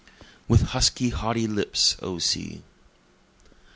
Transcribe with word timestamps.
With 0.47 0.63
Husky 0.63 1.09
Haughty 1.09 1.45
Lips, 1.45 1.95
O 2.01 2.17
Sea! 2.17 2.63